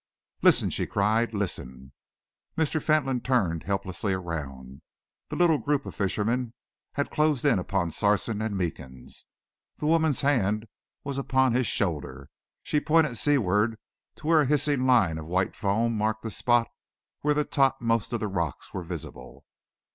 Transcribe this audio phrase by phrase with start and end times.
[0.41, 1.31] "Listen!" she cried.
[1.31, 1.91] "Listen!"
[2.57, 2.81] Mr.
[2.81, 4.81] Fentolin turned helplessly around.
[5.29, 6.53] The little group of fishermen
[6.93, 9.27] had closed in upon Sarson and Meekins.
[9.77, 10.65] The woman's hand
[11.03, 12.31] was upon his shoulder;
[12.63, 13.77] she pointed seaward
[14.15, 16.67] to where a hissing line of white foam marked the spot
[17.19, 19.45] where the topmost of the rocks were visible.